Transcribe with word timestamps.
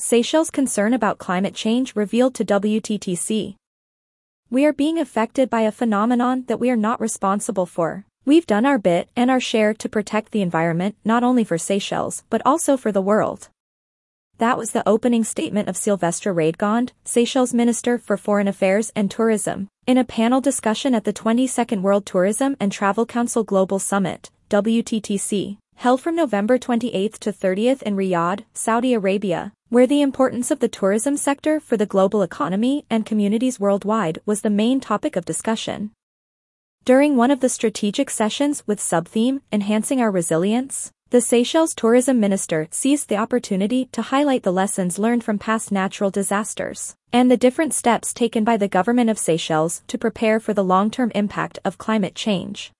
Seychelles' 0.00 0.52
concern 0.52 0.94
about 0.94 1.18
climate 1.18 1.56
change 1.56 1.96
revealed 1.96 2.32
to 2.36 2.44
WTTC. 2.44 3.56
We 4.48 4.64
are 4.64 4.72
being 4.72 4.96
affected 4.96 5.50
by 5.50 5.62
a 5.62 5.72
phenomenon 5.72 6.44
that 6.46 6.60
we 6.60 6.70
are 6.70 6.76
not 6.76 7.00
responsible 7.00 7.66
for. 7.66 8.04
We've 8.24 8.46
done 8.46 8.64
our 8.64 8.78
bit 8.78 9.10
and 9.16 9.28
our 9.28 9.40
share 9.40 9.74
to 9.74 9.88
protect 9.88 10.30
the 10.30 10.40
environment 10.40 10.94
not 11.04 11.24
only 11.24 11.42
for 11.42 11.58
Seychelles 11.58 12.22
but 12.30 12.42
also 12.46 12.76
for 12.76 12.92
the 12.92 13.02
world. 13.02 13.48
That 14.38 14.56
was 14.56 14.70
the 14.70 14.88
opening 14.88 15.24
statement 15.24 15.68
of 15.68 15.76
Sylvestre 15.76 16.32
Radegonde, 16.32 16.92
Seychelles 17.04 17.52
Minister 17.52 17.98
for 17.98 18.16
Foreign 18.16 18.46
Affairs 18.46 18.92
and 18.94 19.10
Tourism, 19.10 19.66
in 19.84 19.98
a 19.98 20.04
panel 20.04 20.40
discussion 20.40 20.94
at 20.94 21.02
the 21.02 21.12
22nd 21.12 21.82
World 21.82 22.06
Tourism 22.06 22.56
and 22.60 22.70
Travel 22.70 23.04
Council 23.04 23.42
Global 23.42 23.80
Summit, 23.80 24.30
WTTC, 24.48 25.58
held 25.74 26.00
from 26.00 26.14
November 26.14 26.56
28 26.56 27.14
to 27.14 27.32
30th 27.32 27.82
in 27.82 27.96
Riyadh, 27.96 28.44
Saudi 28.54 28.94
Arabia, 28.94 29.52
where 29.70 29.86
the 29.86 30.00
importance 30.00 30.50
of 30.50 30.60
the 30.60 30.68
tourism 30.68 31.16
sector 31.16 31.60
for 31.60 31.76
the 31.76 31.84
global 31.84 32.22
economy 32.22 32.86
and 32.88 33.04
communities 33.04 33.60
worldwide 33.60 34.18
was 34.24 34.40
the 34.40 34.48
main 34.50 34.80
topic 34.80 35.14
of 35.14 35.24
discussion. 35.26 35.90
During 36.84 37.16
one 37.16 37.30
of 37.30 37.40
the 37.40 37.50
strategic 37.50 38.08
sessions 38.08 38.62
with 38.66 38.80
subtheme 38.80 39.42
Enhancing 39.52 40.00
Our 40.00 40.10
Resilience, 40.10 40.90
the 41.10 41.20
Seychelles 41.20 41.74
tourism 41.74 42.18
minister 42.18 42.66
seized 42.70 43.08
the 43.08 43.16
opportunity 43.16 43.86
to 43.92 44.02
highlight 44.02 44.42
the 44.42 44.52
lessons 44.52 44.98
learned 44.98 45.24
from 45.24 45.38
past 45.38 45.70
natural 45.70 46.10
disasters 46.10 46.96
and 47.12 47.30
the 47.30 47.36
different 47.36 47.74
steps 47.74 48.14
taken 48.14 48.44
by 48.44 48.56
the 48.56 48.68
government 48.68 49.10
of 49.10 49.18
Seychelles 49.18 49.82
to 49.86 49.98
prepare 49.98 50.40
for 50.40 50.54
the 50.54 50.64
long-term 50.64 51.12
impact 51.14 51.58
of 51.64 51.78
climate 51.78 52.14
change. 52.14 52.72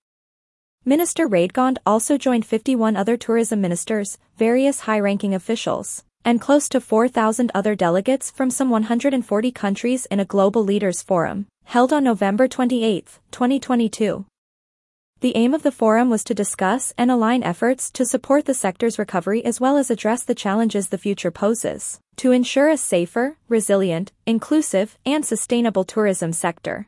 Minister 0.85 1.29
Radegonde 1.29 1.79
also 1.85 2.17
joined 2.17 2.47
51 2.47 2.97
other 2.97 3.19
tourism 3.19 3.61
ministers, 3.61 4.17
various 4.37 4.81
high-ranking 4.81 5.35
officials, 5.35 6.05
and 6.25 6.41
close 6.41 6.69
to 6.69 6.81
4,000 6.81 7.51
other 7.55 7.75
delegates 7.75 8.31
from 8.31 8.51
some 8.51 8.71
140 8.71 9.53
countries 9.53 10.07
in 10.07 10.21
a 10.21 10.25
global 10.25 10.65
leaders 10.65 11.03
forum, 11.03 11.47
held 11.65 11.93
on 11.93 12.05
November 12.05 12.49
28, 12.49 13.19
2022. 13.31 14.27
The 15.21 15.37
aim 15.37 15.53
of 15.53 15.65
the 15.65 15.73
forum 15.73 16.11
was 16.11 16.23
to 16.25 16.35
discuss 16.35 16.95
and 16.97 17.11
align 17.11 17.43
efforts 17.43 17.91
to 17.91 18.07
support 18.07 18.45
the 18.45 18.55
sector's 18.55 19.01
recovery 19.01 19.45
as 19.45 19.61
well 19.61 19.77
as 19.77 19.91
address 19.91 20.23
the 20.23 20.35
challenges 20.35 20.89
the 20.89 20.99
future 20.99 21.33
poses, 21.33 21.99
to 22.17 22.31
ensure 22.31 22.69
a 22.69 22.77
safer, 22.77 23.37
resilient, 23.49 24.13
inclusive, 24.27 24.97
and 25.05 25.27
sustainable 25.27 25.83
tourism 25.83 26.33
sector. 26.33 26.87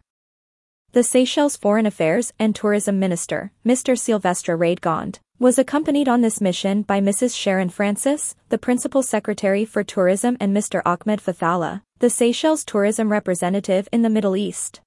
The 0.93 1.03
Seychelles 1.03 1.57
Foreign 1.57 1.87
Affairs 1.87 2.33
and 2.39 2.55
Tourism 2.55 2.99
Minister, 2.99 3.53
Mr. 3.67 3.99
Sylvestre 3.99 4.57
Radegonde, 4.57 5.19
was 5.41 5.59
accompanied 5.59 6.07
on 6.07 6.21
this 6.21 6.39
mission 6.39 6.83
by 6.83 7.01
Mrs. 7.01 7.35
Sherin 7.35 7.73
Francis, 7.73 8.37
the 8.51 8.59
Principal 8.59 9.03
Secretary 9.03 9.65
for 9.65 9.83
Tourism 9.83 10.37
and 10.39 10.55
Mr. 10.55 10.83
Ahmed 10.85 11.19
Fathala, 11.19 11.81
the 11.99 12.11
Seychelles 12.11 12.63
tourism 12.63 13.11
representative 13.11 13.89
in 13.91 14.03
the 14.03 14.11
Middle 14.11 14.37
East. 14.37 14.83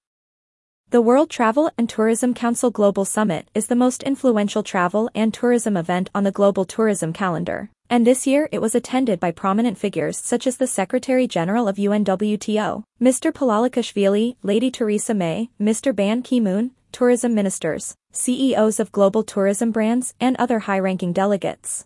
The 0.91 1.01
World 1.01 1.31
Travel 1.31 1.71
and 1.75 1.89
Tourism 1.89 2.35
Council 2.35 2.69
Global 2.69 3.03
Summit 3.03 3.47
is 3.55 3.65
the 3.65 3.75
most 3.75 4.03
influential 4.03 4.61
travel 4.61 5.09
and 5.15 5.33
tourism 5.33 5.75
event 5.75 6.11
on 6.13 6.23
the 6.23 6.31
global 6.31 6.65
tourism 6.65 7.13
calendar, 7.13 7.71
and 7.89 8.05
this 8.05 8.27
year 8.27 8.47
it 8.51 8.61
was 8.61 8.75
attended 8.75 9.19
by 9.19 9.31
prominent 9.31 9.79
figures 9.79 10.19
such 10.19 10.45
as 10.45 10.57
the 10.57 10.67
Secretary 10.67 11.25
General 11.25 11.67
of 11.67 11.77
UNWTO, 11.77 12.83
Mr. 13.01 13.31
Pololikashvili, 13.31 14.35
Lady 14.43 14.69
Theresa 14.69 15.15
May, 15.15 15.49
Mr. 15.59 15.95
Ban 15.95 16.21
Ki-moon, 16.21 16.69
tourism 16.91 17.33
ministers, 17.33 17.95
CEOs 18.13 18.79
of 18.79 18.91
global 18.91 19.23
tourism 19.23 19.71
brands 19.71 20.13
and 20.19 20.37
other 20.37 20.59
high-ranking 20.59 21.13
delegates. 21.13 21.85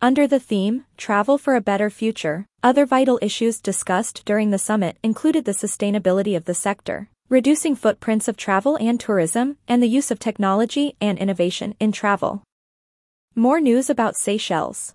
Under 0.00 0.26
the 0.26 0.38
theme, 0.38 0.84
Travel 0.96 1.38
for 1.38 1.56
a 1.56 1.60
Better 1.60 1.90
Future, 1.90 2.46
other 2.62 2.86
vital 2.86 3.18
issues 3.20 3.60
discussed 3.60 4.24
during 4.24 4.50
the 4.50 4.58
summit 4.58 4.96
included 5.02 5.44
the 5.44 5.52
sustainability 5.52 6.36
of 6.36 6.44
the 6.44 6.54
sector, 6.54 7.08
reducing 7.28 7.74
footprints 7.74 8.28
of 8.28 8.36
travel 8.36 8.76
and 8.76 9.00
tourism, 9.00 9.56
and 9.66 9.82
the 9.82 9.88
use 9.88 10.10
of 10.10 10.18
technology 10.18 10.94
and 11.00 11.18
innovation 11.18 11.74
in 11.80 11.90
travel. 11.90 12.42
More 13.34 13.60
news 13.60 13.90
about 13.90 14.16
Seychelles. 14.16 14.94